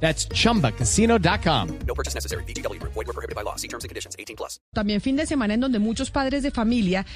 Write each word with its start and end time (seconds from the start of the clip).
That's 0.00 0.28
chumbacasino.com. 0.28 1.68
No 1.86 1.94
purchase 1.94 2.14
necessary. 2.14 2.44
BGW. 2.44 2.80
Void 2.82 3.06
were 3.06 3.12
prohibited 3.12 3.34
by 3.34 3.42
law. 3.42 3.56
See 3.56 3.68
terms 3.68 3.84
and 3.84 3.88
conditions. 3.88 4.14
18 4.18 4.36
plus. 4.36 4.60
También 4.74 5.00
fin 5.00 5.16
de 5.16 5.26
semana 5.26 5.54
en 5.54 5.60
donde 5.60 5.78
muchos 5.78 6.10
padres 6.10 6.42
de 6.42 6.50
familia 6.50 7.06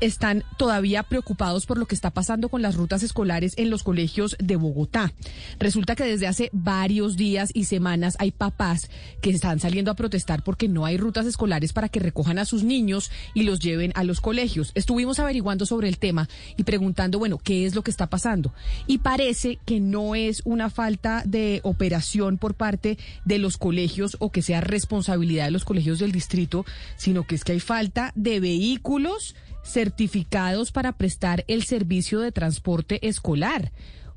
están 0.00 0.44
todavía 0.58 1.02
preocupados 1.02 1.64
por 1.64 1.78
lo 1.78 1.86
que 1.86 1.94
está 1.94 2.10
pasando 2.10 2.50
con 2.50 2.60
las 2.60 2.74
rutas 2.74 3.02
escolares 3.02 3.54
en 3.56 3.70
los 3.70 3.82
colegios 3.82 4.36
de 4.38 4.56
Bogotá. 4.56 5.14
Resulta 5.58 5.96
que 5.96 6.04
desde 6.04 6.26
hace 6.26 6.50
varios 6.52 7.16
días 7.16 7.50
y 7.54 7.64
semanas 7.64 8.16
hay 8.18 8.32
papás 8.32 8.90
que 9.22 9.30
están 9.30 9.58
saliendo 9.58 9.90
a 9.90 9.94
protestar 9.94 10.44
porque 10.44 10.68
no 10.68 10.84
hay 10.84 10.98
rutas 10.98 11.24
escolares 11.24 11.72
para 11.72 11.88
que 11.88 12.00
recojan 12.00 12.38
a 12.38 12.44
sus 12.44 12.62
niños 12.62 13.10
y 13.32 13.44
los 13.44 13.60
lleven 13.60 13.92
a 13.94 14.04
los 14.04 14.20
colegios. 14.20 14.72
Estuvimos 14.74 15.18
averiguando 15.18 15.64
sobre 15.64 15.88
el 15.88 15.98
tema 15.98 16.28
y 16.58 16.64
preguntando, 16.64 17.18
bueno, 17.18 17.38
¿qué 17.38 17.64
es 17.64 17.74
lo 17.74 17.82
que 17.82 17.90
está 17.90 18.08
pasando? 18.08 18.52
Y 18.86 18.98
parece 18.98 19.58
que 19.64 19.80
no 19.80 20.14
es 20.14 20.42
una 20.44 20.68
falta 20.68 21.22
de 21.24 21.60
operación 21.62 22.25
por 22.38 22.54
parte 22.54 22.98
de 23.24 23.38
los 23.38 23.56
colegios 23.56 24.16
o 24.18 24.30
que 24.30 24.42
sea 24.42 24.60
responsabilidad 24.60 25.46
de 25.46 25.52
los 25.52 25.64
colegios 25.64 25.98
del 25.98 26.12
distrito, 26.12 26.66
sino 26.96 27.24
que 27.24 27.36
es 27.36 27.44
que 27.44 27.52
hay 27.52 27.60
falta 27.60 28.12
de 28.16 28.40
vehículos 28.40 29.36
certificados 29.64 30.72
para 30.72 30.92
prestar 30.92 31.44
el 31.48 31.64
servicio 31.64 32.20
de 32.20 32.32
transporte 32.32 33.06
escolar. 33.06 33.72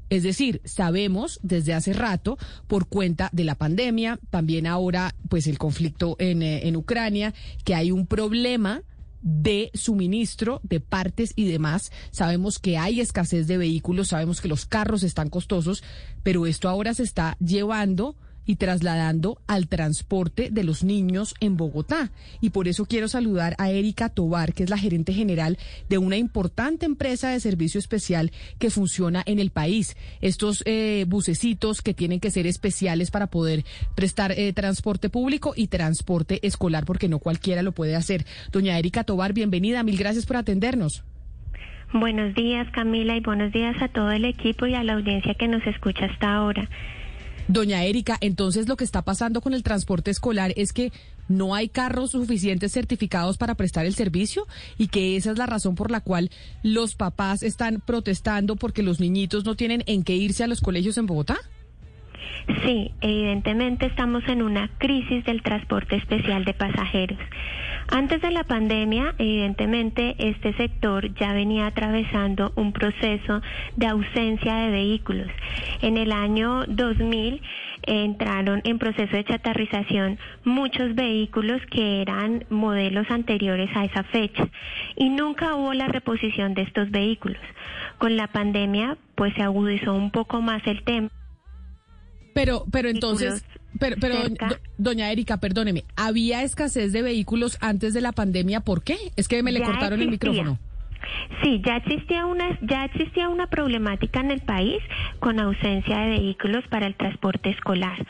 Es 0.09 0.23
decir, 0.23 0.61
sabemos 0.65 1.39
desde 1.43 1.73
hace 1.73 1.93
rato, 1.93 2.37
por 2.67 2.87
cuenta 2.87 3.29
de 3.31 3.43
la 3.43 3.55
pandemia, 3.55 4.19
también 4.31 4.65
ahora, 4.65 5.13
pues 5.29 5.45
el 5.45 5.59
conflicto 5.59 6.15
en, 6.19 6.41
eh, 6.41 6.67
en 6.67 6.75
Ucrania, 6.75 7.33
que 7.63 7.75
hay 7.75 7.91
un 7.91 8.07
problema 8.07 8.81
de 9.21 9.71
suministro 9.73 10.61
de 10.63 10.79
partes 10.79 11.33
y 11.35 11.49
demás. 11.49 11.91
Sabemos 12.11 12.59
que 12.59 12.77
hay 12.77 13.01
escasez 13.01 13.47
de 13.47 13.57
vehículos, 13.57 14.09
sabemos 14.09 14.41
que 14.41 14.47
los 14.47 14.65
carros 14.65 15.03
están 15.03 15.29
costosos, 15.29 15.83
pero 16.23 16.45
esto 16.45 16.69
ahora 16.69 16.93
se 16.93 17.03
está 17.03 17.37
llevando 17.39 18.15
y 18.49 18.55
trasladando 18.55 19.37
al 19.45 19.67
transporte 19.67 20.49
de 20.49 20.63
los 20.63 20.83
niños 20.83 21.35
en 21.39 21.55
Bogotá. 21.55 22.09
Y 22.41 22.49
por 22.49 22.67
eso 22.67 22.87
quiero 22.87 23.07
saludar 23.07 23.53
a 23.59 23.69
Erika 23.69 24.09
Tobar, 24.09 24.55
que 24.55 24.63
es 24.63 24.71
la 24.71 24.77
gerente 24.79 25.13
general 25.13 25.59
de 25.87 25.99
una 25.99 26.17
importante 26.17 26.87
empresa 26.87 27.29
de 27.29 27.39
servicio 27.41 27.77
especial 27.77 28.31
que 28.57 28.71
funciona 28.71 29.21
en 29.27 29.37
el 29.37 29.51
país. 29.51 29.95
Estos 30.19 30.63
eh, 30.65 31.05
bucecitos 31.07 31.83
que 31.83 31.93
tienen 31.93 32.19
que 32.19 32.31
ser 32.31 32.47
especiales 32.47 33.11
para 33.11 33.27
poder 33.27 33.65
prestar 33.93 34.31
eh, 34.31 34.51
transporte 34.51 35.11
público 35.11 35.53
y 35.55 35.67
transporte 35.67 36.39
escolar, 36.41 36.85
porque 36.85 37.07
no 37.07 37.19
cualquiera 37.19 37.61
lo 37.61 37.73
puede 37.73 37.95
hacer. 37.95 38.25
Doña 38.51 38.79
Erika 38.79 39.03
Tobar, 39.03 39.33
bienvenida. 39.33 39.83
Mil 39.83 39.95
gracias 39.95 40.25
por 40.25 40.37
atendernos. 40.37 41.03
Buenos 41.93 42.33
días, 42.33 42.67
Camila, 42.71 43.15
y 43.15 43.19
buenos 43.19 43.51
días 43.51 43.79
a 43.79 43.89
todo 43.89 44.09
el 44.09 44.25
equipo 44.25 44.65
y 44.65 44.73
a 44.73 44.83
la 44.83 44.93
audiencia 44.93 45.35
que 45.35 45.47
nos 45.47 45.67
escucha 45.67 46.05
hasta 46.05 46.33
ahora. 46.33 46.67
Doña 47.49 47.83
Erika, 47.83 48.15
entonces 48.21 48.69
lo 48.69 48.77
que 48.77 48.83
está 48.83 49.01
pasando 49.01 49.41
con 49.41 49.55
el 49.55 49.63
transporte 49.63 50.11
escolar 50.11 50.53
es 50.55 50.71
que 50.71 50.91
no 51.27 51.55
hay 51.55 51.67
carros 51.67 52.11
suficientes 52.11 52.71
certificados 52.71 53.39
para 53.39 53.55
prestar 53.55 53.87
el 53.87 53.95
servicio 53.95 54.45
y 54.77 54.87
que 54.87 55.15
esa 55.15 55.31
es 55.31 55.39
la 55.39 55.47
razón 55.47 55.73
por 55.73 55.89
la 55.89 55.99
cual 55.99 56.29
los 56.61 56.93
papás 56.93 57.41
están 57.41 57.81
protestando 57.83 58.55
porque 58.55 58.83
los 58.83 58.99
niñitos 58.99 59.45
no 59.45 59.55
tienen 59.55 59.83
en 59.87 60.03
qué 60.03 60.15
irse 60.15 60.43
a 60.43 60.47
los 60.47 60.61
colegios 60.61 60.99
en 60.99 61.07
Bogotá. 61.07 61.37
Sí, 62.63 62.91
evidentemente 63.01 63.87
estamos 63.87 64.23
en 64.27 64.43
una 64.43 64.69
crisis 64.77 65.25
del 65.25 65.41
transporte 65.41 65.95
especial 65.95 66.45
de 66.45 66.53
pasajeros. 66.53 67.17
Antes 67.91 68.21
de 68.21 68.29
la 68.29 68.43
pandemia, 68.43 69.15
evidentemente, 69.17 70.15
este 70.19 70.53
sector 70.53 71.11
ya 71.15 71.33
venía 71.33 71.65
atravesando 71.65 72.53
un 72.55 72.71
proceso 72.71 73.41
de 73.77 73.87
ausencia 73.87 74.57
de 74.57 74.69
vehículos. 74.69 75.27
En 75.81 75.97
el 75.97 76.11
año 76.11 76.65
2000 76.67 77.41
entraron 77.87 78.61
en 78.63 78.77
proceso 78.77 79.15
de 79.15 79.23
chatarrización 79.23 80.19
muchos 80.43 80.93
vehículos 80.93 81.61
que 81.71 82.03
eran 82.03 82.45
modelos 82.51 83.09
anteriores 83.09 83.75
a 83.75 83.85
esa 83.85 84.03
fecha 84.03 84.47
y 84.95 85.09
nunca 85.09 85.55
hubo 85.55 85.73
la 85.73 85.87
reposición 85.87 86.53
de 86.53 86.61
estos 86.63 86.91
vehículos. 86.91 87.41
Con 87.97 88.17
la 88.17 88.27
pandemia, 88.27 88.97
pues 89.15 89.33
se 89.33 89.41
agudizó 89.41 89.95
un 89.95 90.11
poco 90.11 90.41
más 90.41 90.61
el 90.67 90.83
tema. 90.83 91.09
Pero, 92.33 92.65
pero 92.71 92.89
entonces, 92.89 93.43
pero, 93.79 93.95
pero 93.99 94.21
cerca. 94.21 94.59
doña 94.77 95.11
Erika, 95.11 95.39
perdóneme, 95.39 95.83
¿había 95.95 96.43
escasez 96.43 96.91
de 96.93 97.01
vehículos 97.01 97.57
antes 97.61 97.93
de 97.93 98.01
la 98.01 98.11
pandemia? 98.11 98.61
¿Por 98.61 98.83
qué? 98.83 98.97
Es 99.15 99.27
que 99.27 99.41
me 99.43 99.51
le 99.51 99.59
Ya 99.59 99.65
cortaron 99.65 100.01
el 100.01 100.09
micrófono. 100.09 100.59
Sí, 101.41 101.61
ya 101.65 101.77
existía 101.77 102.25
una 102.25 102.59
ya 102.61 102.85
existía 102.85 103.29
una 103.29 103.47
problemática 103.47 104.19
en 104.19 104.31
el 104.31 104.41
país 104.41 104.79
con 105.19 105.39
ausencia 105.39 105.99
de 105.99 106.09
vehículos 106.09 106.67
para 106.67 106.87
el 106.87 106.95
transporte 106.95 107.49
escolar. 107.49 108.05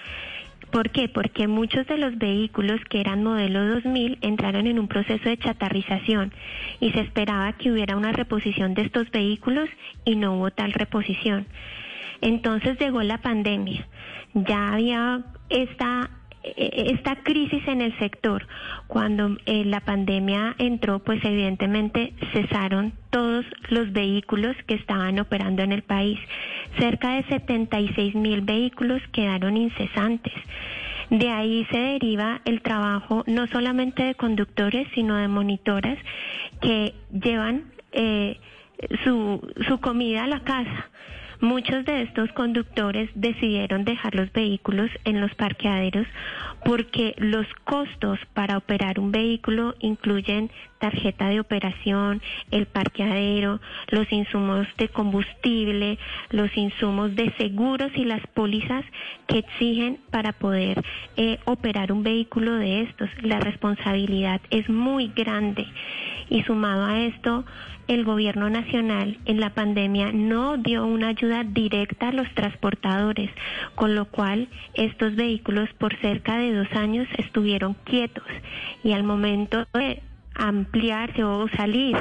¿Por 0.72 0.92
qué? 0.92 1.10
Porque 1.10 1.48
muchos 1.48 1.88
de 1.88 1.98
los 1.98 2.18
vehículos 2.18 2.80
que 2.90 3.02
eran 3.02 3.24
modelo 3.24 3.66
2000 3.68 4.20
entraron 4.22 4.68
en 4.68 4.78
un 4.78 4.88
proceso 4.88 5.28
de 5.28 5.38
chatarrización 5.38 6.32
y 6.80 6.92
se 6.92 7.02
esperaba 7.02 7.54
que 7.54 7.72
hubiera 7.72 7.96
una 7.96 8.12
reposición 8.12 8.76
de 8.76 8.84
estos 8.84 9.10
vehículos 9.10 9.68
y 10.06 10.16
no 10.16 10.36
hubo 10.36 10.52
tal 10.52 10.74
reposición. 10.74 11.48
Entonces 12.22 12.78
llegó 12.80 13.02
la 13.04 13.20
pandemia. 13.20 13.88
Ya 14.34 14.74
había 14.74 15.22
esta 15.50 16.10
eh, 16.42 16.94
esta 16.94 17.18
crisis 17.18 17.68
en 17.68 17.82
el 17.82 17.98
sector. 18.00 18.48
Cuando 18.88 19.38
eh, 19.46 19.66
la 19.66 19.82
pandemia 19.82 20.56
entró, 20.58 21.00
pues 21.00 21.24
evidentemente 21.24 22.14
cesaron 22.32 22.94
todos 23.10 23.46
los 23.70 23.92
vehículos 23.92 24.56
que 24.66 24.76
estaban 24.76 25.20
operando 25.20 25.64
en 25.64 25.74
el 25.74 25.84
país. 25.84 26.18
Cerca 26.80 27.16
de 27.16 27.24
76 27.24 28.16
mil 28.16 28.42
vehículos 28.42 29.02
quedaron 29.12 29.58
incesantes. 29.58 30.34
De 31.10 31.30
ahí 31.30 31.68
se 31.72 31.78
deriva 31.78 32.40
el 32.46 32.62
trabajo 32.62 33.24
no 33.28 33.48
solamente 33.48 34.04
de 34.04 34.16
conductores, 34.16 34.88
sino 34.94 35.18
de 35.18 35.28
monitoras 35.28 35.98
que 36.62 36.94
llevan 37.12 37.66
eh, 37.92 38.40
su, 39.04 39.42
su 39.68 39.80
comida 39.82 40.24
a 40.24 40.28
la 40.28 40.40
casa. 40.42 40.90
Muchos 41.42 41.86
de 41.86 42.02
estos 42.02 42.30
conductores 42.34 43.10
decidieron 43.16 43.86
dejar 43.86 44.14
los 44.14 44.30
vehículos 44.34 44.92
en 45.06 45.22
los 45.22 45.34
parqueaderos 45.36 46.06
porque 46.66 47.16
los 47.18 47.48
costos 47.64 48.20
para 48.34 48.58
operar 48.58 49.00
un 49.00 49.14
vehículo 49.14 49.74
incluyen 49.80 50.52
tarjeta 50.80 51.30
de 51.30 51.40
operación, 51.40 52.22
el 52.52 52.66
parqueadero, 52.66 53.62
los 53.88 54.12
insumos 54.12 54.68
de 54.78 54.90
combustible, 54.90 55.98
los 56.30 56.56
insumos 56.58 57.16
de 57.16 57.32
seguros 57.38 57.92
y 57.96 58.04
las 58.04 58.26
pólizas 58.28 58.84
que 59.28 59.40
exigen 59.40 59.98
para 60.12 60.34
poder 60.34 60.84
eh, 61.16 61.40
operar 61.46 61.94
un 61.94 62.04
vehículo 62.04 62.56
de 62.56 62.82
estos. 62.82 63.10
La 63.22 63.40
responsabilidad 63.40 64.42
es 64.50 64.68
muy 64.70 65.12
grande 65.16 65.66
y 66.30 66.44
sumado 66.44 66.86
a 66.86 67.00
esto, 67.00 67.46
el 67.88 68.04
gobierno 68.04 68.52
nacional 68.52 69.18
en 69.26 69.40
la 69.40 69.50
pandemia 69.50 70.12
no 70.12 70.58
dio 70.58 70.86
una 70.86 71.08
ayuda 71.08 71.29
directa 71.44 72.10
a 72.10 72.12
los 72.12 72.32
transportadores, 72.34 73.30
con 73.76 73.96
lo 73.96 74.06
cual 74.06 74.50
estos 74.74 75.16
vehículos 75.16 75.70
por 75.78 75.96
cerca 76.00 76.38
de 76.38 76.54
dos 76.54 76.72
años 76.74 77.08
estuvieron 77.18 77.76
quietos 77.84 78.26
y 78.84 78.94
al 78.94 79.04
momento 79.04 79.66
de 79.74 80.02
ampliarse 80.36 81.24
o 81.24 81.48
salir 81.50 81.98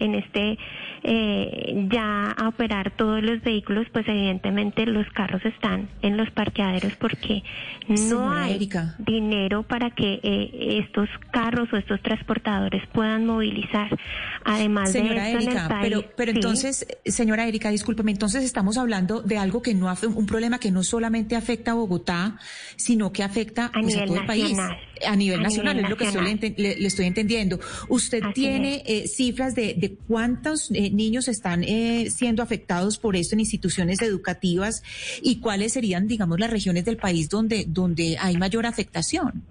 en 0.00 0.14
este 0.16 0.58
eh, 1.02 1.88
ya 1.90 2.32
a 2.32 2.48
operar 2.48 2.90
todos 2.96 3.22
los 3.22 3.40
vehículos, 3.42 3.86
pues 3.92 4.06
evidentemente 4.08 4.84
los 4.86 5.06
carros 5.12 5.44
están 5.44 5.88
en 6.02 6.16
los 6.16 6.30
parqueaderos 6.30 6.94
porque 6.96 7.42
no 7.88 8.32
hay 8.32 8.54
Erika. 8.54 8.96
dinero 8.98 9.62
para 9.62 9.90
que 9.90 10.20
eh, 10.22 10.78
estos 10.84 11.08
carros 11.30 11.72
o 11.72 11.76
estos 11.76 12.02
transportadores 12.02 12.82
puedan 12.92 13.26
movilizar. 13.26 13.96
Además 14.44 14.92
Señora 14.92 15.24
de 15.24 15.32
esto 15.32 15.42
en 15.42 15.48
Erika, 15.48 15.62
el 15.62 15.68
país, 15.68 15.82
pero, 15.82 16.04
pero 16.16 16.32
sí. 16.32 16.38
entonces, 16.38 16.86
señora 17.04 17.46
Erika, 17.46 17.70
discúlpeme, 17.70 18.12
entonces 18.12 18.44
estamos 18.44 18.76
hablando 18.76 19.22
de 19.22 19.38
algo 19.38 19.62
que 19.62 19.74
no 19.74 19.90
un 19.90 20.26
problema 20.26 20.58
que 20.58 20.70
no 20.70 20.82
solamente 20.82 21.36
afecta 21.36 21.72
a 21.72 21.74
Bogotá, 21.74 22.36
sino 22.76 23.12
que 23.12 23.22
afecta 23.22 23.66
A 23.66 23.72
pues, 23.72 23.86
nivel 23.86 24.06
todo 24.06 24.20
el 24.20 24.26
país. 24.26 24.58
A 25.06 25.16
nivel 25.16 25.40
A 25.40 25.42
nacional, 25.42 25.76
nivel 25.76 25.84
es 25.84 25.90
lo 25.90 25.96
que 25.96 26.06
estoy, 26.06 26.54
le, 26.56 26.76
le 26.76 26.86
estoy 26.86 27.06
entendiendo. 27.06 27.60
¿Usted 27.88 28.22
Así 28.22 28.34
tiene 28.34 28.82
eh, 28.86 29.08
cifras 29.08 29.54
de, 29.54 29.74
de 29.74 29.96
cuántos 30.06 30.70
eh, 30.72 30.90
niños 30.90 31.28
están 31.28 31.64
eh, 31.64 32.08
siendo 32.10 32.42
afectados 32.42 32.98
por 32.98 33.16
esto 33.16 33.34
en 33.34 33.40
instituciones 33.40 34.02
educativas 34.02 34.82
y 35.22 35.40
cuáles 35.40 35.72
serían, 35.72 36.06
digamos, 36.06 36.38
las 36.38 36.50
regiones 36.50 36.84
del 36.84 36.96
país 36.96 37.28
donde, 37.28 37.64
donde 37.66 38.16
hay 38.18 38.36
mayor 38.36 38.66
afectación? 38.66 39.44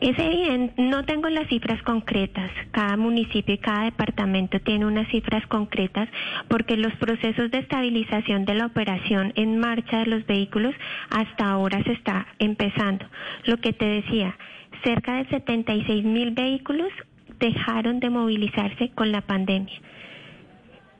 Es 0.00 0.18
evidente, 0.18 0.74
no 0.82 1.04
tengo 1.04 1.30
las 1.30 1.48
cifras 1.48 1.82
concretas. 1.82 2.50
Cada 2.70 2.96
municipio 2.98 3.54
y 3.54 3.58
cada 3.58 3.84
departamento 3.84 4.60
tiene 4.60 4.84
unas 4.84 5.08
cifras 5.08 5.46
concretas 5.46 6.08
porque 6.48 6.76
los 6.76 6.92
procesos 6.96 7.50
de 7.50 7.58
estabilización 7.58 8.44
de 8.44 8.54
la 8.54 8.66
operación 8.66 9.32
en 9.36 9.58
marcha 9.58 10.00
de 10.00 10.06
los 10.06 10.26
vehículos 10.26 10.74
hasta 11.08 11.48
ahora 11.48 11.82
se 11.84 11.92
está 11.92 12.26
empezando. 12.38 13.06
Lo 13.44 13.56
que 13.58 13.72
te 13.72 13.86
decía, 13.86 14.36
cerca 14.84 15.16
de 15.16 15.28
76 15.28 16.04
mil 16.04 16.32
vehículos 16.32 16.92
dejaron 17.38 17.98
de 17.98 18.10
movilizarse 18.10 18.90
con 18.94 19.12
la 19.12 19.22
pandemia. 19.22 19.80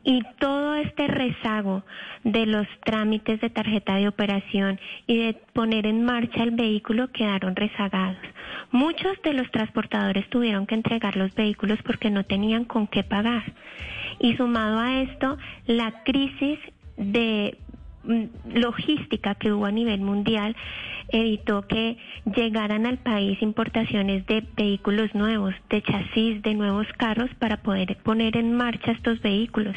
Y 0.08 0.22
todo 0.38 0.76
este 0.76 1.08
rezago 1.08 1.82
de 2.22 2.46
los 2.46 2.68
trámites 2.84 3.40
de 3.40 3.50
tarjeta 3.50 3.96
de 3.96 4.06
operación 4.06 4.78
y 5.08 5.16
de 5.16 5.34
poner 5.52 5.84
en 5.84 6.04
marcha 6.04 6.44
el 6.44 6.52
vehículo 6.52 7.10
quedaron 7.10 7.56
rezagados. 7.56 8.16
Muchos 8.70 9.20
de 9.24 9.32
los 9.32 9.50
transportadores 9.50 10.30
tuvieron 10.30 10.64
que 10.68 10.76
entregar 10.76 11.16
los 11.16 11.34
vehículos 11.34 11.80
porque 11.84 12.10
no 12.10 12.24
tenían 12.24 12.64
con 12.64 12.86
qué 12.86 13.02
pagar. 13.02 13.42
Y 14.20 14.36
sumado 14.36 14.78
a 14.78 15.02
esto, 15.02 15.38
la 15.66 16.04
crisis 16.04 16.60
de 16.96 17.58
logística 18.52 19.34
que 19.34 19.52
hubo 19.52 19.66
a 19.66 19.70
nivel 19.70 20.00
mundial 20.00 20.56
evitó 21.08 21.62
que 21.66 21.96
llegaran 22.24 22.86
al 22.86 22.98
país 22.98 23.40
importaciones 23.42 24.26
de 24.26 24.44
vehículos 24.56 25.14
nuevos, 25.14 25.54
de 25.70 25.82
chasis, 25.82 26.42
de 26.42 26.54
nuevos 26.54 26.86
carros 26.96 27.30
para 27.38 27.58
poder 27.58 27.96
poner 28.02 28.36
en 28.36 28.56
marcha 28.56 28.92
estos 28.92 29.20
vehículos. 29.20 29.76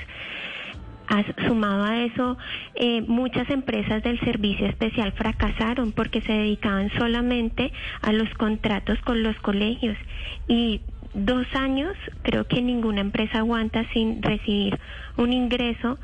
Sumado 1.48 1.86
a 1.86 2.04
eso, 2.04 2.38
eh, 2.76 3.02
muchas 3.02 3.50
empresas 3.50 4.04
del 4.04 4.20
servicio 4.20 4.68
especial 4.68 5.12
fracasaron 5.14 5.92
porque 5.92 6.22
se 6.22 6.32
dedicaban 6.34 6.92
solamente 7.00 7.72
a 8.02 8.14
los 8.14 8.30
contratos 8.36 9.00
con 9.02 9.24
los 9.24 9.36
colegios 9.38 9.98
y 10.48 10.82
dos 11.16 11.48
años 11.56 11.96
creo 12.22 12.46
que 12.46 12.62
ninguna 12.62 13.02
empresa 13.02 13.40
aguanta 13.40 13.86
sin 13.92 14.22
recibir 14.22 14.80
un 15.18 15.34
ingreso 15.34 15.98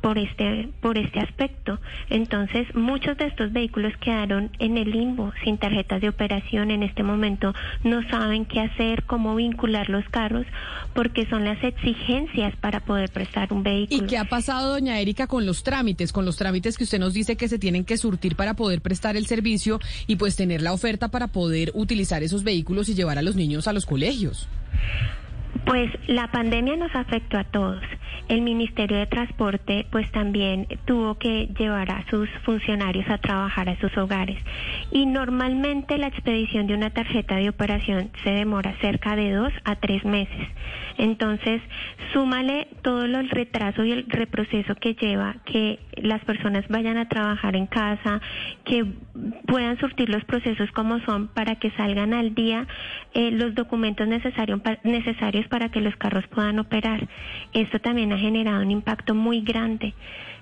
por 0.00 0.18
este 0.18 0.68
por 0.80 0.98
este 0.98 1.20
aspecto. 1.20 1.80
Entonces 2.08 2.72
muchos 2.74 3.16
de 3.18 3.26
estos 3.26 3.52
vehículos 3.52 3.92
quedaron 4.00 4.50
en 4.58 4.78
el 4.78 4.90
limbo 4.90 5.32
sin 5.44 5.58
tarjetas 5.58 6.00
de 6.00 6.08
operación 6.08 6.70
en 6.70 6.82
este 6.82 7.02
momento 7.02 7.54
no 7.82 8.08
saben 8.08 8.44
qué 8.44 8.60
hacer 8.60 9.04
cómo 9.04 9.34
vincular 9.34 9.88
los 9.88 10.04
carros 10.08 10.46
porque 10.94 11.26
son 11.26 11.44
las 11.44 11.62
exigencias 11.64 12.54
para 12.56 12.80
poder 12.80 13.10
prestar 13.10 13.52
un 13.52 13.62
vehículo. 13.62 14.04
y 14.04 14.06
qué 14.06 14.18
ha 14.18 14.24
pasado 14.24 14.72
doña 14.72 15.00
Erika 15.00 15.26
con 15.26 15.46
los 15.46 15.62
trámites 15.62 16.12
con 16.12 16.24
los 16.24 16.36
trámites 16.36 16.76
que 16.76 16.84
usted 16.84 16.98
nos 16.98 17.14
dice 17.14 17.36
que 17.36 17.48
se 17.48 17.58
tienen 17.58 17.84
que 17.84 17.96
surtir 17.96 18.36
para 18.36 18.54
poder 18.54 18.80
prestar 18.80 19.16
el 19.16 19.26
servicio 19.26 19.80
y 20.06 20.16
pues 20.16 20.36
tener 20.36 20.62
la 20.62 20.72
oferta 20.72 21.08
para 21.08 21.28
poder 21.28 21.72
utilizar 21.74 22.22
esos 22.22 22.44
vehículos 22.44 22.88
y 22.88 22.94
llevar 22.94 23.18
a 23.18 23.22
los 23.22 23.34
niños 23.34 23.66
a 23.66 23.72
los 23.72 23.86
colegios 23.86 24.48
pues 25.64 25.90
la 26.06 26.30
pandemia 26.30 26.76
nos 26.76 26.94
afectó 26.94 27.38
a 27.38 27.44
todos. 27.44 27.82
El 28.28 28.42
Ministerio 28.42 28.98
de 28.98 29.06
Transporte 29.06 29.86
pues 29.90 30.10
también 30.12 30.66
tuvo 30.84 31.18
que 31.18 31.48
llevar 31.58 31.90
a 31.90 32.04
sus 32.08 32.28
funcionarios 32.44 33.08
a 33.10 33.18
trabajar 33.18 33.68
a 33.68 33.78
sus 33.78 33.96
hogares 33.96 34.38
y 34.90 35.06
normalmente 35.06 35.98
la 35.98 36.06
expedición 36.06 36.66
de 36.66 36.74
una 36.74 36.90
tarjeta 36.90 37.36
de 37.36 37.48
operación 37.48 38.10
se 38.22 38.30
demora 38.30 38.74
cerca 38.80 39.16
de 39.16 39.32
dos 39.32 39.52
a 39.64 39.76
tres 39.76 40.04
meses. 40.04 40.48
Entonces, 40.98 41.60
súmale 42.12 42.68
todo 42.82 43.04
el 43.04 43.28
retraso 43.30 43.84
y 43.84 43.92
el 43.92 44.04
reproceso 44.08 44.74
que 44.74 44.94
lleva 44.94 45.36
que 45.44 45.78
las 45.96 46.22
personas 46.24 46.66
vayan 46.68 46.96
a 46.96 47.08
trabajar 47.08 47.56
en 47.56 47.66
casa, 47.66 48.20
que 48.64 48.84
puedan 49.46 49.78
surtir 49.78 50.08
los 50.08 50.24
procesos 50.24 50.70
como 50.72 51.00
son 51.00 51.28
para 51.28 51.56
que 51.56 51.70
salgan 51.72 52.14
al 52.14 52.34
día 52.34 52.66
eh, 53.14 53.30
los 53.30 53.54
documentos 53.54 54.06
necesarios, 54.06 54.60
necesarios 54.84 55.41
para 55.48 55.70
que 55.70 55.80
los 55.80 55.96
carros 55.96 56.26
puedan 56.28 56.58
operar. 56.58 57.08
Esto 57.52 57.80
también 57.80 58.12
ha 58.12 58.18
generado 58.18 58.62
un 58.62 58.70
impacto 58.70 59.14
muy 59.14 59.42
grande. 59.42 59.94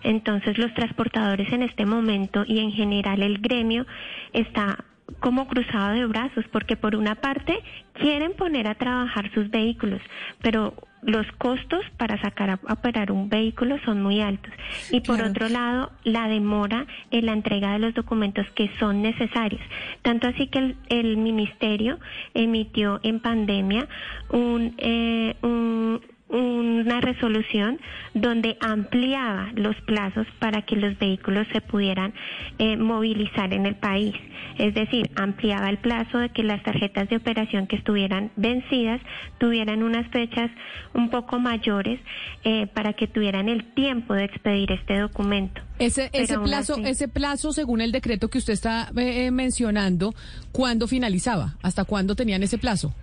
Entonces 0.02 0.58
los 0.58 0.72
transportadores 0.74 1.52
en 1.52 1.62
este 1.62 1.86
momento 1.86 2.44
y 2.46 2.60
en 2.60 2.72
general 2.72 3.22
el 3.22 3.38
gremio 3.38 3.86
está 4.32 4.84
como 5.18 5.48
cruzado 5.48 5.94
de 5.94 6.06
brazos, 6.06 6.44
porque 6.52 6.76
por 6.76 6.94
una 6.94 7.16
parte 7.16 7.58
quieren 7.94 8.32
poner 8.34 8.68
a 8.68 8.76
trabajar 8.76 9.30
sus 9.34 9.50
vehículos, 9.50 10.00
pero 10.40 10.74
los 11.02 11.26
costos 11.38 11.84
para 11.96 12.20
sacar 12.20 12.50
a 12.50 12.72
operar 12.72 13.12
un 13.12 13.28
vehículo 13.28 13.78
son 13.84 14.02
muy 14.02 14.20
altos. 14.20 14.52
Y 14.90 15.00
por 15.00 15.22
otro 15.22 15.48
lado, 15.48 15.92
la 16.04 16.28
demora 16.28 16.86
en 17.10 17.26
la 17.26 17.32
entrega 17.32 17.72
de 17.72 17.78
los 17.78 17.94
documentos 17.94 18.46
que 18.54 18.70
son 18.78 19.02
necesarios. 19.02 19.62
Tanto 20.02 20.28
así 20.28 20.46
que 20.48 20.58
el, 20.58 20.76
el 20.88 21.16
ministerio 21.16 21.98
emitió 22.34 23.00
en 23.02 23.20
pandemia 23.20 23.88
un, 24.30 24.74
eh, 24.78 25.36
un 25.42 26.00
una 26.30 27.00
resolución 27.00 27.80
donde 28.14 28.56
ampliaba 28.60 29.50
los 29.54 29.76
plazos 29.82 30.26
para 30.38 30.62
que 30.62 30.76
los 30.76 30.98
vehículos 30.98 31.46
se 31.52 31.60
pudieran 31.60 32.14
eh, 32.58 32.76
movilizar 32.76 33.52
en 33.52 33.66
el 33.66 33.74
país. 33.74 34.14
Es 34.58 34.74
decir, 34.74 35.10
ampliaba 35.16 35.68
el 35.70 35.78
plazo 35.78 36.18
de 36.18 36.28
que 36.28 36.42
las 36.42 36.62
tarjetas 36.62 37.08
de 37.08 37.16
operación 37.16 37.66
que 37.66 37.76
estuvieran 37.76 38.30
vencidas 38.36 39.00
tuvieran 39.38 39.82
unas 39.82 40.08
fechas 40.10 40.50
un 40.94 41.10
poco 41.10 41.38
mayores 41.38 42.00
eh, 42.44 42.66
para 42.68 42.92
que 42.92 43.06
tuvieran 43.06 43.48
el 43.48 43.64
tiempo 43.74 44.14
de 44.14 44.24
expedir 44.24 44.70
este 44.72 44.98
documento. 44.98 45.60
Ese, 45.78 46.10
ese 46.12 46.38
plazo, 46.38 46.76
ese 46.84 47.08
plazo, 47.08 47.52
según 47.52 47.80
el 47.80 47.90
decreto 47.90 48.28
que 48.28 48.38
usted 48.38 48.52
está 48.52 48.90
eh, 48.96 49.30
mencionando, 49.30 50.14
¿cuándo 50.52 50.86
finalizaba? 50.86 51.56
¿Hasta 51.62 51.84
cuándo 51.84 52.14
tenían 52.14 52.42
ese 52.42 52.58
plazo? 52.58 52.94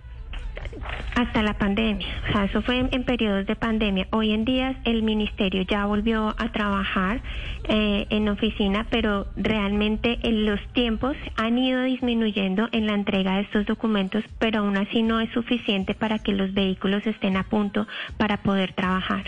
Hasta 1.14 1.42
la 1.42 1.54
pandemia, 1.54 2.06
o 2.28 2.32
sea, 2.32 2.44
eso 2.44 2.62
fue 2.62 2.78
en, 2.78 3.04
periodos 3.04 3.46
de 3.46 3.56
pandemia. 3.56 4.06
Hoy 4.10 4.32
en 4.32 4.44
día 4.44 4.76
el 4.84 5.02
ministerio 5.02 5.62
ya 5.62 5.84
volvió 5.86 6.34
a 6.38 6.52
trabajar 6.52 7.20
eh, 7.64 8.06
en 8.10 8.28
oficina, 8.28 8.86
pero 8.88 9.26
realmente 9.36 10.18
en 10.22 10.46
los 10.46 10.60
tiempos 10.74 11.16
han 11.36 11.58
ido 11.58 11.82
disminuyendo 11.82 12.68
en 12.70 12.86
la 12.86 12.94
entrega 12.94 13.36
de 13.36 13.42
estos 13.42 13.66
documentos, 13.66 14.22
pero 14.38 14.60
aún 14.60 14.76
así 14.76 15.02
no 15.02 15.18
es 15.18 15.30
suficiente 15.30 15.94
para 15.94 16.20
que 16.20 16.32
los 16.32 16.54
vehículos 16.54 17.04
estén 17.06 17.36
a 17.36 17.42
punto 17.42 17.88
para 18.16 18.36
poder 18.36 18.72
trabajar. 18.74 19.24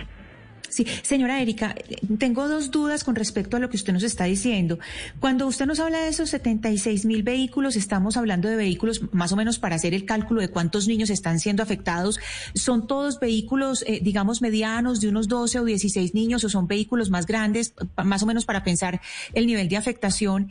Sí, 0.70 0.86
señora 1.02 1.40
Erika, 1.42 1.74
tengo 2.18 2.48
dos 2.48 2.70
dudas 2.70 3.04
con 3.04 3.16
respecto 3.16 3.56
a 3.56 3.60
lo 3.60 3.68
que 3.68 3.76
usted 3.76 3.92
nos 3.92 4.04
está 4.04 4.24
diciendo. 4.24 4.78
Cuando 5.18 5.46
usted 5.46 5.66
nos 5.66 5.80
habla 5.80 5.98
de 5.98 6.08
esos 6.08 6.30
76 6.30 7.04
mil 7.04 7.22
vehículos, 7.22 7.76
estamos 7.76 8.16
hablando 8.16 8.48
de 8.48 8.56
vehículos 8.56 9.02
más 9.12 9.32
o 9.32 9.36
menos 9.36 9.58
para 9.58 9.76
hacer 9.76 9.94
el 9.94 10.04
cálculo 10.04 10.40
de 10.40 10.48
cuántos 10.48 10.86
niños 10.86 11.10
están 11.10 11.40
siendo 11.40 11.62
afectados. 11.62 12.20
¿Son 12.54 12.86
todos 12.86 13.18
vehículos, 13.18 13.84
eh, 13.86 14.00
digamos, 14.02 14.42
medianos 14.42 15.00
de 15.00 15.08
unos 15.08 15.28
12 15.28 15.58
o 15.60 15.64
16 15.64 16.14
niños 16.14 16.44
o 16.44 16.48
son 16.48 16.68
vehículos 16.68 17.10
más 17.10 17.26
grandes, 17.26 17.74
más 18.02 18.22
o 18.22 18.26
menos 18.26 18.44
para 18.44 18.62
pensar 18.62 19.00
el 19.34 19.46
nivel 19.46 19.68
de 19.68 19.76
afectación? 19.76 20.50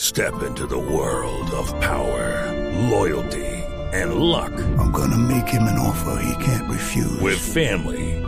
Step 0.00 0.34
into 0.46 0.66
the 0.66 0.74
world 0.74 1.50
of 1.52 1.72
power, 1.80 2.52
loyalty 2.90 3.46
and 3.92 4.14
luck. 4.14 4.52
I'm 4.78 4.90
gonna 4.92 5.16
make 5.16 5.48
him 5.48 5.62
an 5.64 5.78
offer 5.78 6.22
he 6.22 6.44
can't 6.44 6.68
refuse. 6.68 7.20
With 7.20 7.38
family. 7.38 8.19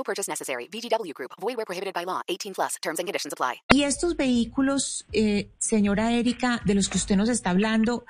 No 0.00 0.04
purchase 0.04 0.30
necessary. 0.30 0.66
VGW 0.72 1.12
Group. 1.12 1.32
Void 1.38 1.58
where 1.58 1.66
prohibited 1.66 1.92
by 1.92 2.06
law. 2.06 2.22
18 2.26 2.54
plus. 2.54 2.78
Terms 2.80 3.00
and 3.00 3.06
conditions 3.06 3.34
apply. 3.34 3.60
Y 3.70 3.82
estos 3.82 4.16
vehículos, 4.16 5.04
eh, 5.12 5.50
señora 5.58 6.12
Erika, 6.12 6.62
de 6.64 6.74
los 6.74 6.88
que 6.88 6.96
usted 6.96 7.16
nos 7.16 7.28
está 7.28 7.50
hablando, 7.50 8.06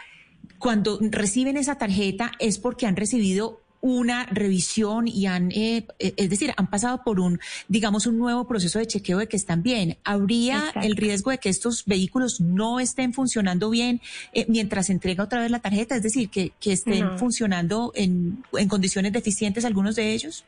cuando 0.61 1.01
reciben 1.01 1.57
esa 1.57 1.79
tarjeta 1.79 2.31
es 2.39 2.59
porque 2.59 2.87
han 2.87 2.95
recibido 2.95 3.61
una 3.81 4.27
revisión 4.27 5.09
y 5.09 5.27
han, 5.27 5.51
eh, 5.53 5.87
eh, 5.99 6.15
es 6.17 6.31
decir, 6.31 6.53
han 6.57 6.69
pasado 6.69 7.03
por 7.03 7.19
un, 7.19 7.41
digamos, 7.69 8.07
un 8.07 8.19
nuevo 8.19 8.47
proceso 8.47 8.79
de 8.79 8.87
chequeo 8.87 9.19
de 9.19 9.27
que 9.27 9.37
están 9.37 9.63
bien. 9.63 9.97
¿Habría 10.05 10.73
el 10.83 10.97
riesgo 10.97 11.31
de 11.31 11.39
que 11.39 11.49
estos 11.49 11.85
vehículos 11.87 12.41
no 12.41 12.79
estén 12.79 13.15
funcionando 13.15 13.71
bien 13.71 14.01
eh, 14.33 14.45
mientras 14.49 14.87
se 14.87 14.93
entrega 14.93 15.25
otra 15.25 15.41
vez 15.41 15.51
la 15.51 15.61
tarjeta? 15.61 15.97
Es 15.97 16.03
decir, 16.03 16.29
que, 16.29 16.53
que 16.61 16.73
estén 16.73 17.19
funcionando 17.19 17.93
en, 17.95 18.45
en 18.53 18.69
condiciones 18.69 19.13
deficientes 19.13 19.65
algunos 19.65 19.97
de 19.97 20.13
ellos? 20.13 20.45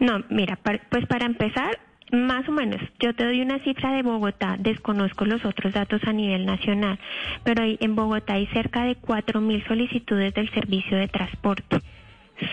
No, 0.00 0.22
mira, 0.28 0.58
pues 0.90 1.06
para 1.06 1.26
empezar, 1.26 1.78
más 2.12 2.48
o 2.48 2.52
menos, 2.52 2.80
yo 3.00 3.14
te 3.14 3.24
doy 3.24 3.40
una 3.40 3.58
cifra 3.60 3.92
de 3.92 4.02
Bogotá, 4.02 4.56
desconozco 4.58 5.24
los 5.24 5.44
otros 5.44 5.72
datos 5.72 6.02
a 6.04 6.12
nivel 6.12 6.46
nacional, 6.46 6.98
pero 7.44 7.64
en 7.64 7.96
Bogotá 7.96 8.34
hay 8.34 8.46
cerca 8.46 8.84
de 8.84 8.96
4.000 8.96 9.66
solicitudes 9.66 10.32
del 10.34 10.50
servicio 10.50 10.96
de 10.96 11.08
transporte. 11.08 11.80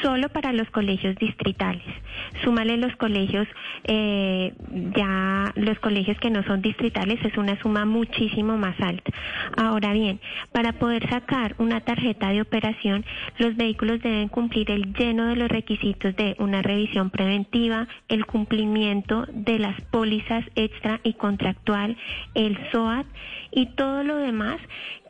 Solo 0.06 0.30
para 0.30 0.54
los 0.54 0.70
colegios 0.70 1.16
distritales. 1.16 1.82
Súmale 2.44 2.78
los 2.78 2.96
colegios, 2.98 3.48
eh, 3.86 4.54
ya 4.96 5.52
los 5.56 5.80
colegios 5.80 6.20
que 6.20 6.30
no 6.30 6.44
son 6.44 6.62
distritales 6.62 7.18
es 7.26 7.36
una 7.38 7.60
suma 7.60 7.86
muchísimo 7.86 8.56
más 8.56 8.80
alta. 8.80 9.12
Ahora 9.58 9.94
bien, 9.94 10.20
para 10.52 10.74
poder 10.74 11.10
sacar 11.10 11.56
una 11.58 11.82
tarjeta 11.82 12.30
de 12.30 12.42
operación, 12.42 13.04
los 13.40 13.56
vehículos 13.56 14.00
deben 14.02 14.28
cumplir 14.28 14.70
el 14.70 14.94
lleno 14.94 15.26
de 15.26 15.38
los 15.38 15.50
requisitos 15.50 16.16
de 16.16 16.36
una 16.38 16.62
revisión 16.62 17.10
preventiva, 17.10 17.88
el 18.08 18.28
cumplimiento 18.28 19.26
de 19.34 19.58
las 19.58 19.82
pólizas 19.90 20.46
extra 20.56 21.00
y 21.04 21.14
contractual, 21.14 21.98
el 22.36 22.60
SOAT 22.72 23.08
y 23.52 23.68
todo 23.68 24.04
lo 24.04 24.18
demás 24.18 24.60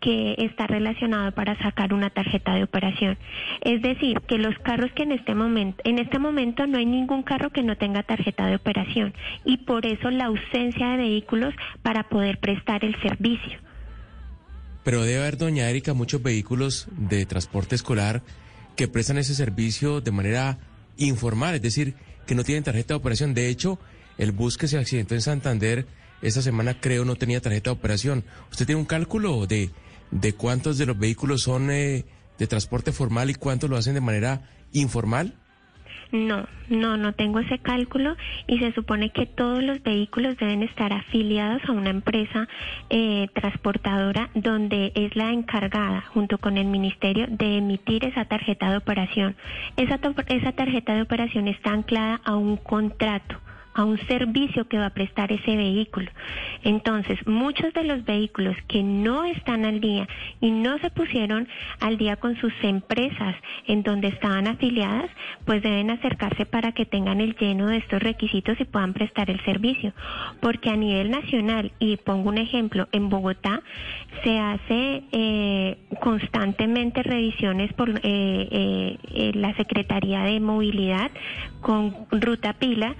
que 0.05 0.35
está 0.37 0.67
relacionado 0.67 1.31
para 1.31 1.57
sacar 1.57 1.91
una 1.91 2.11
tarjeta 2.11 2.53
de 2.53 2.63
operación. 2.63 3.17
Es 3.61 3.81
decir, 3.81 4.21
que 4.21 4.37
los 4.37 4.55
carros 4.59 4.84
que 4.93 5.03
en 5.03 5.11
este 5.11 5.35
momento, 5.35 5.81
en 5.85 5.99
este 5.99 6.19
momento 6.19 6.67
no 6.67 6.77
hay 6.77 6.85
ningún 6.85 7.23
carro 7.23 7.49
que 7.49 7.63
no 7.63 7.77
tenga 7.77 8.03
tarjeta 8.03 8.47
de 8.47 8.55
operación 8.55 9.13
y 9.43 9.57
por 9.57 9.85
eso 9.85 10.09
la 10.09 10.25
ausencia 10.25 10.89
de 10.89 10.97
vehículos 10.97 11.53
para 11.81 12.09
poder 12.09 12.39
prestar 12.39 12.83
el 12.83 12.99
servicio. 13.01 13.59
Pero 14.83 15.03
debe 15.03 15.19
haber, 15.19 15.37
doña 15.37 15.69
Erika, 15.69 15.93
muchos 15.93 16.21
vehículos 16.21 16.87
de 16.91 17.25
transporte 17.25 17.75
escolar 17.75 18.21
que 18.75 18.87
prestan 18.87 19.17
ese 19.17 19.33
servicio 19.33 20.01
de 20.01 20.11
manera 20.11 20.59
informal, 20.97 21.55
es 21.55 21.61
decir, 21.61 21.95
que 22.27 22.35
no 22.35 22.43
tienen 22.43 22.63
tarjeta 22.63 22.93
de 22.93 22.99
operación. 22.99 23.33
De 23.33 23.49
hecho, 23.49 23.79
el 24.17 24.31
bus 24.31 24.57
que 24.57 24.67
se 24.67 24.77
accidentó 24.77 25.15
en 25.15 25.21
Santander 25.21 25.87
esta 26.21 26.41
semana 26.41 26.79
creo 26.79 27.05
no 27.05 27.15
tenía 27.15 27.41
tarjeta 27.41 27.69
de 27.69 27.75
operación. 27.75 28.23
¿Usted 28.51 28.65
tiene 28.65 28.79
un 28.79 28.87
cálculo 28.87 29.45
de, 29.47 29.69
de 30.11 30.33
cuántos 30.33 30.77
de 30.77 30.85
los 30.85 30.97
vehículos 30.97 31.41
son 31.41 31.71
eh, 31.71 32.05
de 32.37 32.47
transporte 32.47 32.91
formal 32.91 33.29
y 33.29 33.35
cuántos 33.35 33.69
lo 33.69 33.77
hacen 33.77 33.93
de 33.93 34.01
manera 34.01 34.41
informal? 34.71 35.33
No, 36.11 36.47
no, 36.69 36.97
no 36.97 37.13
tengo 37.13 37.39
ese 37.39 37.59
cálculo 37.59 38.15
y 38.47 38.59
se 38.59 38.71
supone 38.73 39.09
que 39.09 39.25
todos 39.25 39.63
los 39.63 39.81
vehículos 39.83 40.37
deben 40.37 40.63
estar 40.63 40.93
afiliados 40.93 41.61
a 41.67 41.71
una 41.71 41.89
empresa 41.89 42.47
eh, 42.89 43.27
transportadora 43.33 44.29
donde 44.33 44.91
es 44.95 45.15
la 45.15 45.31
encargada, 45.31 46.01
junto 46.13 46.37
con 46.37 46.57
el 46.57 46.67
ministerio, 46.67 47.25
de 47.27 47.57
emitir 47.57 48.05
esa 48.05 48.25
tarjeta 48.25 48.69
de 48.69 48.77
operación. 48.77 49.35
Esa, 49.77 49.99
esa 50.27 50.51
tarjeta 50.51 50.93
de 50.93 51.01
operación 51.01 51.47
está 51.47 51.71
anclada 51.71 52.21
a 52.23 52.35
un 52.35 52.57
contrato 52.57 53.35
a 53.75 53.83
un 53.83 53.99
servicio 54.07 54.67
que 54.67 54.77
va 54.77 54.87
a 54.87 54.93
prestar 54.93 55.31
ese 55.31 55.55
vehículo. 55.55 56.09
Entonces, 56.63 57.19
muchos 57.27 57.73
de 57.73 57.83
los 57.83 58.03
vehículos 58.05 58.55
que 58.67 58.81
no 58.81 59.25
están 59.25 59.65
al 59.65 59.81
día 59.81 60.07
y 60.39 60.49
no 60.49 60.79
se 60.79 60.89
pusieron 60.89 61.47
al 61.81 61.97
día 61.97 62.15
con 62.15 62.37
sus 62.37 62.53
empresas 62.63 63.35
en 63.67 63.83
donde 63.83 64.07
estaban 64.07 64.47
afiliadas, 64.47 65.11
pues 65.45 65.61
deben 65.61 65.91
acercarse 65.91 66.45
para 66.45 66.71
que 66.71 66.85
tengan 66.85 67.19
el 67.19 67.35
lleno 67.35 67.67
de 67.67 67.77
estos 67.77 68.01
requisitos 68.01 68.59
y 68.61 68.65
puedan 68.65 68.93
prestar 68.93 69.29
el 69.29 69.43
servicio. 69.43 69.93
Porque 70.39 70.69
a 70.69 70.77
nivel 70.77 71.11
nacional, 71.11 71.73
y 71.79 71.97
pongo 71.97 72.29
un 72.29 72.37
ejemplo, 72.37 72.87
en 72.93 73.09
Bogotá 73.09 73.61
se 74.23 74.39
hace 74.39 75.03
eh, 75.11 75.77
constantemente 75.99 77.03
revisiones 77.03 77.73
por 77.73 77.89
eh, 77.89 78.01
eh, 78.03 79.31
la 79.35 79.53
Secretaría 79.55 80.21
de 80.23 80.39
Movilidad 80.39 81.11
con 81.61 81.93
Ruta 82.11 82.53
Pila 82.53 82.95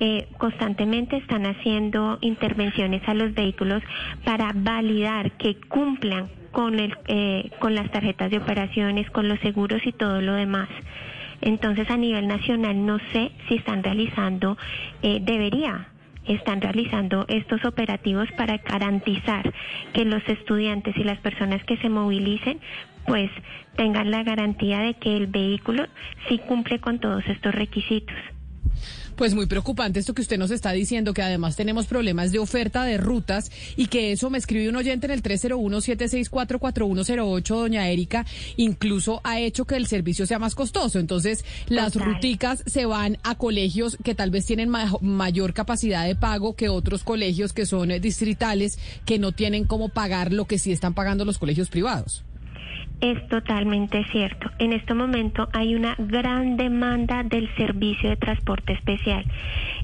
eh, 0.00 0.28
constantemente 0.38 1.18
están 1.18 1.46
haciendo 1.46 2.18
intervenciones 2.22 3.06
a 3.06 3.14
los 3.14 3.34
vehículos 3.34 3.82
para 4.24 4.52
validar 4.54 5.32
que 5.32 5.56
cumplan 5.68 6.28
con, 6.52 6.80
el, 6.80 6.96
eh, 7.06 7.50
con 7.58 7.74
las 7.74 7.90
tarjetas 7.90 8.30
de 8.30 8.38
operaciones, 8.38 9.10
con 9.10 9.28
los 9.28 9.38
seguros 9.40 9.80
y 9.84 9.92
todo 9.92 10.20
lo 10.20 10.32
demás. 10.32 10.68
Entonces, 11.42 11.88
a 11.90 11.96
nivel 11.96 12.26
nacional, 12.26 12.84
no 12.84 12.98
sé 13.12 13.30
si 13.48 13.54
están 13.54 13.82
realizando, 13.82 14.58
eh, 15.02 15.20
debería 15.22 15.88
están 16.26 16.60
realizando 16.60 17.24
estos 17.28 17.64
operativos 17.64 18.28
para 18.36 18.58
garantizar 18.58 19.52
que 19.92 20.04
los 20.04 20.22
estudiantes 20.28 20.96
y 20.96 21.02
las 21.02 21.18
personas 21.18 21.64
que 21.64 21.76
se 21.78 21.88
movilicen 21.88 22.60
pues 23.06 23.30
tengan 23.76 24.10
la 24.10 24.22
garantía 24.22 24.80
de 24.80 24.94
que 24.94 25.16
el 25.16 25.26
vehículo 25.26 25.86
sí 26.28 26.38
cumple 26.38 26.78
con 26.78 27.00
todos 27.00 27.26
estos 27.26 27.54
requisitos. 27.54 28.16
Pues 29.16 29.34
muy 29.34 29.46
preocupante 29.46 29.98
esto 30.00 30.14
que 30.14 30.22
usted 30.22 30.38
nos 30.38 30.50
está 30.50 30.72
diciendo, 30.72 31.12
que 31.12 31.20
además 31.22 31.54
tenemos 31.56 31.84
problemas 31.86 32.32
de 32.32 32.38
oferta 32.38 32.84
de 32.84 32.96
rutas 32.96 33.50
y 33.76 33.88
que 33.88 34.12
eso 34.12 34.30
me 34.30 34.38
escribe 34.38 34.66
un 34.68 34.76
oyente 34.76 35.04
en 35.06 35.12
el 35.12 35.22
301-764-4108, 35.22 37.46
doña 37.46 37.86
Erika, 37.88 38.24
incluso 38.56 39.20
ha 39.24 39.38
hecho 39.38 39.66
que 39.66 39.76
el 39.76 39.86
servicio 39.86 40.26
sea 40.26 40.38
más 40.38 40.54
costoso. 40.54 40.98
Entonces, 40.98 41.44
las 41.68 41.96
ruticas 41.96 42.62
se 42.66 42.86
van 42.86 43.18
a 43.22 43.34
colegios 43.34 43.98
que 44.02 44.14
tal 44.14 44.30
vez 44.30 44.46
tienen 44.46 44.70
mayor 45.00 45.52
capacidad 45.52 46.06
de 46.06 46.16
pago 46.16 46.56
que 46.56 46.70
otros 46.70 47.04
colegios 47.04 47.52
que 47.52 47.66
son 47.66 47.90
eh, 47.90 48.00
distritales, 48.00 48.78
que 49.04 49.18
no 49.18 49.32
tienen 49.32 49.64
cómo 49.64 49.90
pagar 49.90 50.32
lo 50.32 50.46
que 50.46 50.58
sí 50.58 50.72
están 50.72 50.94
pagando 50.94 51.24
los 51.24 51.38
colegios 51.38 51.68
privados. 51.68 52.24
Es 53.00 53.26
totalmente 53.28 54.04
cierto. 54.12 54.50
En 54.58 54.74
este 54.74 54.92
momento 54.92 55.48
hay 55.52 55.74
una 55.74 55.94
gran 55.98 56.56
demanda 56.58 57.22
del 57.22 57.48
servicio 57.56 58.10
de 58.10 58.16
transporte 58.16 58.74
especial. 58.74 59.24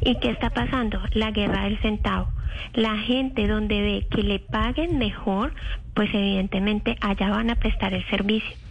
¿Y 0.03 0.17
qué 0.17 0.31
está 0.31 0.51
pasando? 0.51 1.01
La 1.13 1.31
guerra 1.31 1.65
del 1.65 1.79
centavo. 1.79 2.29
La 2.75 2.99
gente 2.99 3.49
donde 3.49 3.81
ve 3.81 4.07
que 4.11 4.23
le 4.23 4.39
paguen 4.39 4.99
mejor, 4.99 5.55
pues 5.95 6.11
evidentemente 6.13 6.97
allá 7.01 7.31
van 7.31 7.51
a 7.51 7.57
prestar 7.57 7.95
el 7.95 8.05
servicio 8.07 8.66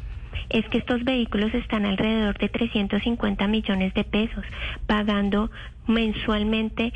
es 0.49 0.67
que 0.69 0.77
estos 0.77 1.03
vehículos 1.03 1.53
están 1.53 1.85
alrededor 1.85 2.37
de 2.37 2.49
350 2.49 3.47
millones 3.47 3.93
de 3.93 4.03
pesos, 4.03 4.45
pagando 4.87 5.51
mensualmente 5.87 6.93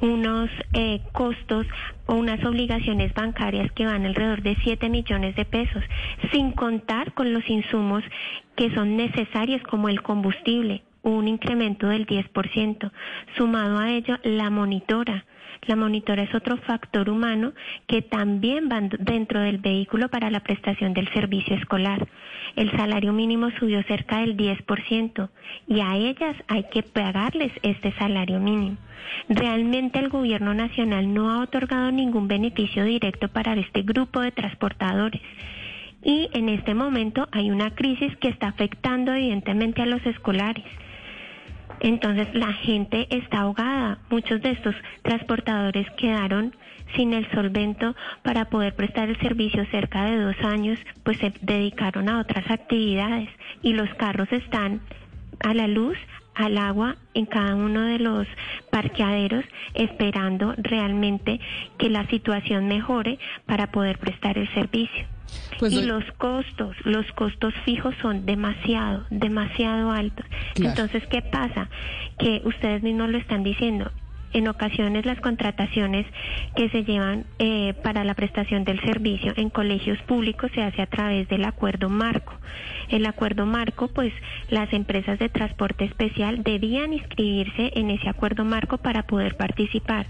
unos 0.00 0.50
eh, 0.72 1.00
costos 1.12 1.66
o 2.06 2.14
unas 2.14 2.44
obligaciones 2.44 3.14
bancarias 3.14 3.70
que 3.72 3.86
van 3.86 4.04
alrededor 4.04 4.42
de 4.42 4.56
7 4.62 4.88
millones 4.88 5.36
de 5.36 5.44
pesos, 5.44 5.82
sin 6.32 6.52
contar 6.52 7.12
con 7.12 7.32
los 7.32 7.48
insumos 7.48 8.02
que 8.56 8.74
son 8.74 8.96
necesarios 8.96 9.62
como 9.62 9.88
el 9.88 10.02
combustible, 10.02 10.82
un 11.02 11.28
incremento 11.28 11.88
del 11.88 12.06
10%, 12.06 12.90
sumado 13.36 13.78
a 13.78 13.90
ello 13.90 14.18
la 14.22 14.50
monitora, 14.50 15.24
la 15.66 15.76
monitora 15.76 16.24
es 16.24 16.34
otro 16.34 16.56
factor 16.56 17.08
humano 17.08 17.52
que 17.86 18.02
también 18.02 18.68
va 18.68 18.80
dentro 18.80 19.40
del 19.40 19.58
vehículo 19.58 20.08
para 20.08 20.30
la 20.30 20.40
prestación 20.40 20.92
del 20.92 21.08
servicio 21.12 21.54
escolar. 21.54 22.08
El 22.56 22.70
salario 22.72 23.12
mínimo 23.12 23.50
subió 23.58 23.82
cerca 23.84 24.18
del 24.18 24.36
10% 24.36 25.28
y 25.68 25.80
a 25.80 25.96
ellas 25.96 26.36
hay 26.48 26.64
que 26.64 26.82
pagarles 26.82 27.52
este 27.62 27.92
salario 27.92 28.40
mínimo. 28.40 28.76
Realmente 29.28 30.00
el 30.00 30.08
gobierno 30.08 30.52
nacional 30.52 31.14
no 31.14 31.30
ha 31.30 31.42
otorgado 31.42 31.92
ningún 31.92 32.26
beneficio 32.26 32.84
directo 32.84 33.28
para 33.28 33.54
este 33.54 33.82
grupo 33.82 34.20
de 34.20 34.32
transportadores. 34.32 35.20
Y 36.02 36.28
en 36.32 36.48
este 36.48 36.74
momento 36.74 37.28
hay 37.30 37.52
una 37.52 37.70
crisis 37.70 38.16
que 38.16 38.28
está 38.28 38.48
afectando 38.48 39.14
evidentemente 39.14 39.82
a 39.82 39.86
los 39.86 40.04
escolares. 40.06 40.64
Entonces 41.80 42.34
la 42.34 42.52
gente 42.52 43.06
está 43.10 43.40
ahogada. 43.40 43.98
Muchos 44.10 44.40
de 44.42 44.50
estos 44.50 44.74
transportadores 45.02 45.88
quedaron 45.96 46.54
sin 46.96 47.12
el 47.14 47.30
solvento 47.30 47.94
para 48.22 48.46
poder 48.46 48.74
prestar 48.74 49.08
el 49.08 49.18
servicio 49.20 49.64
cerca 49.70 50.04
de 50.04 50.18
dos 50.18 50.36
años, 50.42 50.78
pues 51.04 51.18
se 51.18 51.32
dedicaron 51.40 52.08
a 52.08 52.20
otras 52.20 52.50
actividades 52.50 53.28
y 53.62 53.72
los 53.72 53.92
carros 53.94 54.30
están 54.32 54.80
a 55.40 55.54
la 55.54 55.66
luz, 55.66 55.96
al 56.34 56.56
agua 56.56 56.96
en 57.14 57.26
cada 57.26 57.54
uno 57.54 57.82
de 57.82 57.98
los 57.98 58.26
parqueaderos 58.70 59.44
esperando 59.74 60.54
realmente 60.56 61.40
que 61.78 61.90
la 61.90 62.06
situación 62.06 62.68
mejore 62.68 63.18
para 63.46 63.70
poder 63.70 63.98
prestar 63.98 64.38
el 64.38 64.48
servicio. 64.54 65.11
Pues 65.58 65.72
y 65.72 65.82
los 65.82 66.04
costos, 66.18 66.76
los 66.84 67.10
costos 67.12 67.54
fijos 67.64 67.94
son 68.02 68.26
demasiado, 68.26 69.04
demasiado 69.10 69.92
altos. 69.92 70.26
Entonces, 70.56 71.06
¿qué 71.08 71.22
pasa? 71.22 71.68
Que 72.18 72.42
ustedes 72.44 72.82
mismos 72.82 73.10
lo 73.10 73.18
están 73.18 73.42
diciendo. 73.42 73.90
En 74.32 74.48
ocasiones 74.48 75.04
las 75.04 75.20
contrataciones 75.20 76.06
que 76.56 76.70
se 76.70 76.84
llevan 76.84 77.26
eh, 77.38 77.74
para 77.82 78.02
la 78.02 78.14
prestación 78.14 78.64
del 78.64 78.80
servicio 78.80 79.34
en 79.36 79.50
colegios 79.50 79.98
públicos 80.02 80.50
se 80.54 80.62
hace 80.62 80.80
a 80.80 80.86
través 80.86 81.28
del 81.28 81.44
acuerdo 81.44 81.90
marco. 81.90 82.32
El 82.88 83.06
acuerdo 83.06 83.46
marco, 83.46 83.88
pues 83.88 84.12
las 84.48 84.72
empresas 84.72 85.18
de 85.18 85.28
transporte 85.28 85.84
especial 85.84 86.42
debían 86.42 86.92
inscribirse 86.92 87.72
en 87.74 87.90
ese 87.90 88.08
acuerdo 88.08 88.44
marco 88.44 88.78
para 88.78 89.02
poder 89.02 89.36
participar. 89.36 90.06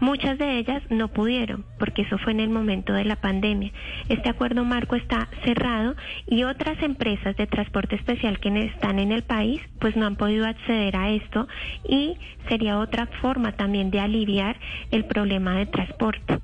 Muchas 0.00 0.38
de 0.38 0.58
ellas 0.58 0.82
no 0.90 1.08
pudieron, 1.08 1.64
porque 1.78 2.02
eso 2.02 2.18
fue 2.18 2.32
en 2.32 2.40
el 2.40 2.50
momento 2.50 2.92
de 2.92 3.04
la 3.04 3.16
pandemia. 3.16 3.72
Este 4.08 4.28
acuerdo 4.28 4.64
marco 4.64 4.96
está 4.96 5.28
cerrado 5.44 5.96
y 6.26 6.44
otras 6.44 6.82
empresas 6.82 7.36
de 7.36 7.46
transporte 7.46 7.96
especial 7.96 8.38
que 8.38 8.46
están 8.64 8.98
en 8.98 9.12
el 9.12 9.22
país, 9.22 9.60
pues 9.80 9.96
no 9.96 10.06
han 10.06 10.16
podido 10.16 10.46
acceder 10.46 10.96
a 10.96 11.10
esto 11.10 11.46
y 11.88 12.16
sería 12.48 12.78
otra 12.78 13.06
forma 13.20 13.52
también 13.52 13.65
de 13.66 14.00
aliviar 14.00 14.56
el 14.90 15.04
problema 15.04 15.56
de 15.56 15.66
transporte. 15.66 16.38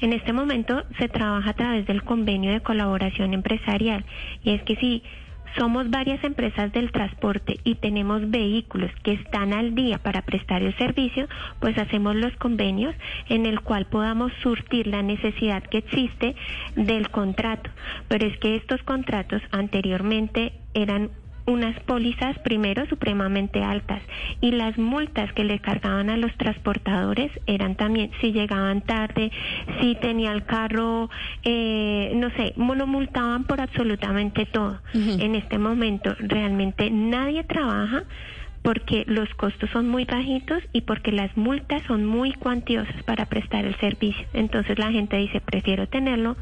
En 0.00 0.12
este 0.12 0.32
momento 0.32 0.82
se 0.98 1.08
trabaja 1.08 1.50
a 1.50 1.54
través 1.54 1.86
del 1.86 2.02
convenio 2.02 2.52
de 2.52 2.60
colaboración 2.60 3.34
empresarial 3.34 4.04
y 4.42 4.50
es 4.50 4.62
que 4.62 4.76
si 4.76 5.02
somos 5.56 5.88
varias 5.88 6.22
empresas 6.24 6.72
del 6.72 6.90
transporte 6.90 7.60
y 7.62 7.76
tenemos 7.76 8.28
vehículos 8.28 8.90
que 9.02 9.12
están 9.12 9.52
al 9.52 9.74
día 9.74 9.98
para 9.98 10.22
prestar 10.22 10.62
el 10.62 10.76
servicio, 10.76 11.28
pues 11.60 11.78
hacemos 11.78 12.16
los 12.16 12.34
convenios 12.36 12.94
en 13.28 13.46
el 13.46 13.60
cual 13.60 13.86
podamos 13.86 14.32
surtir 14.42 14.86
la 14.86 15.02
necesidad 15.02 15.62
que 15.62 15.78
existe 15.78 16.34
del 16.74 17.10
contrato. 17.10 17.70
Pero 18.08 18.26
es 18.26 18.36
que 18.38 18.56
estos 18.56 18.82
contratos 18.82 19.42
anteriormente 19.52 20.54
eran 20.74 21.10
unas 21.46 21.78
pólizas 21.80 22.38
primero 22.38 22.86
supremamente 22.86 23.62
altas 23.62 24.02
y 24.40 24.52
las 24.52 24.78
multas 24.78 25.32
que 25.34 25.44
le 25.44 25.58
cargaban 25.58 26.08
a 26.08 26.16
los 26.16 26.34
transportadores 26.36 27.30
eran 27.46 27.74
también 27.74 28.10
si 28.20 28.32
llegaban 28.32 28.80
tarde, 28.80 29.30
si 29.80 29.94
tenía 29.96 30.32
el 30.32 30.44
carro, 30.44 31.10
eh, 31.42 32.12
no 32.14 32.30
sé, 32.30 32.54
monomultaban 32.56 33.44
por 33.44 33.60
absolutamente 33.60 34.46
todo. 34.46 34.80
En 34.94 35.34
este 35.34 35.58
momento 35.58 36.14
realmente 36.18 36.90
nadie 36.90 37.44
trabaja 37.44 38.04
porque 38.62 39.04
los 39.06 39.28
costos 39.34 39.68
son 39.70 39.88
muy 39.88 40.06
bajitos 40.06 40.62
y 40.72 40.80
porque 40.80 41.12
las 41.12 41.36
multas 41.36 41.82
son 41.86 42.06
muy 42.06 42.32
cuantiosas 42.32 43.02
para 43.02 43.26
prestar 43.26 43.66
el 43.66 43.76
servicio. 43.76 44.26
Entonces 44.32 44.78
la 44.78 44.90
gente 44.90 45.18
dice, 45.18 45.42
prefiero 45.42 45.86
tenerlo 45.86 46.36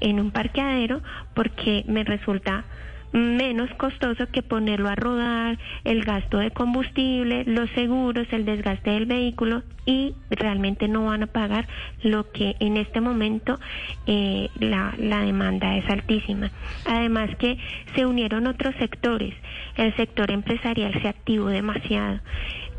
en 0.00 0.20
un 0.20 0.32
parqueadero 0.32 1.00
porque 1.34 1.84
me 1.86 2.04
resulta 2.04 2.64
menos 3.12 3.70
costoso 3.74 4.26
que 4.28 4.42
ponerlo 4.42 4.88
a 4.88 4.94
rodar, 4.94 5.58
el 5.84 6.02
gasto 6.04 6.38
de 6.38 6.50
combustible, 6.50 7.44
los 7.44 7.70
seguros, 7.70 8.26
el 8.32 8.44
desgaste 8.44 8.90
del 8.90 9.06
vehículo 9.06 9.62
y 9.84 10.14
realmente 10.30 10.88
no 10.88 11.06
van 11.06 11.24
a 11.24 11.26
pagar 11.26 11.66
lo 12.02 12.30
que 12.32 12.56
en 12.60 12.76
este 12.76 13.00
momento 13.00 13.58
eh, 14.06 14.48
la, 14.58 14.94
la 14.98 15.20
demanda 15.20 15.76
es 15.76 15.88
altísima. 15.90 16.50
Además 16.86 17.30
que 17.36 17.58
se 17.94 18.06
unieron 18.06 18.46
otros 18.46 18.74
sectores, 18.76 19.34
el 19.76 19.94
sector 19.96 20.30
empresarial 20.30 21.00
se 21.00 21.08
activó 21.08 21.48
demasiado 21.48 22.20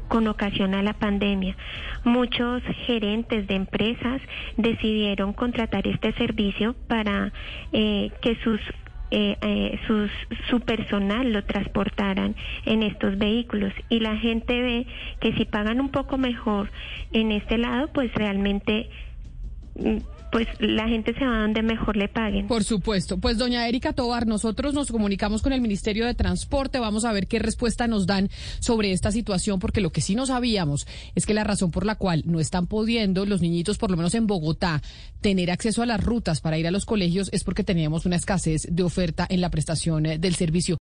con 0.08 0.28
ocasión 0.28 0.76
a 0.76 0.84
la 0.84 0.94
pandemia. 0.94 1.56
Muchos 2.04 2.62
gerentes 2.86 3.48
de 3.48 3.56
empresas 3.56 4.22
decidieron 4.58 5.34
contratar 5.34 5.88
este 5.88 6.14
servicio 6.14 6.76
para 6.88 7.32
eh, 7.72 8.12
que 8.22 8.36
sus 8.44 8.60
eh, 9.16 9.38
eh, 9.42 9.80
sus, 9.86 10.10
su 10.50 10.60
personal 10.62 11.32
lo 11.32 11.44
transportaran 11.44 12.36
en 12.66 12.82
estos 12.82 13.16
vehículos. 13.20 13.72
Y 13.88 14.00
la 14.00 14.18
gente 14.18 14.60
ve 14.60 14.88
que 15.20 15.34
si 15.34 15.46
pagan 15.46 15.80
un 15.80 15.90
poco 15.90 16.18
mejor 16.18 16.72
en 17.12 17.32
este 17.32 17.60
lado 17.60 17.90
pues 17.94 18.12
realmente 18.16 18.90
mm, 19.76 19.98
pues 20.34 20.48
la 20.60 20.88
gente 20.88 21.14
se 21.14 21.24
va 21.24 21.42
donde 21.42 21.62
mejor 21.62 21.96
le 21.96 22.08
paguen. 22.08 22.48
Por 22.48 22.64
supuesto. 22.64 23.20
Pues 23.20 23.38
doña 23.38 23.68
Erika 23.68 23.94
Tobar, 23.94 24.26
nosotros 24.26 24.74
nos 24.74 24.92
comunicamos 24.92 25.44
con 25.44 25.54
el 25.54 25.62
Ministerio 25.62 26.08
de 26.08 26.16
Transporte, 26.16 26.80
vamos 26.80 27.06
a 27.06 27.14
ver 27.14 27.28
qué 27.28 27.38
respuesta 27.38 27.88
nos 27.88 28.08
dan 28.08 28.30
sobre 28.60 28.92
esta 28.92 29.12
situación, 29.12 29.60
porque 29.60 29.80
lo 29.80 29.92
que 29.92 30.02
sí 30.02 30.16
no 30.16 30.26
sabíamos 30.26 30.88
es 31.14 31.28
que 31.28 31.36
la 31.36 31.44
razón 31.44 31.70
por 31.70 31.86
la 31.86 31.96
cual 31.96 32.24
no 32.26 32.40
están 32.40 32.66
pudiendo 32.66 33.28
los 33.28 33.42
niñitos, 33.42 33.78
por 33.78 33.92
lo 33.92 33.98
menos 33.98 34.16
en 34.16 34.26
Bogotá, 34.26 34.82
tener 35.22 35.52
acceso 35.52 35.84
a 35.84 35.86
las 35.86 36.04
rutas 36.04 36.42
para 36.42 36.58
ir 36.58 36.68
a 36.68 36.72
los 36.72 36.86
colegios 36.86 37.30
es 37.32 37.44
porque 37.44 37.64
teníamos 37.64 38.08
una 38.08 38.16
escasez 38.16 38.68
de 38.70 38.84
oferta 38.84 39.28
en 39.30 39.40
la 39.40 39.52
prestación 39.52 40.08
eh, 40.08 40.18
del 40.18 40.34
servicio. 40.34 40.72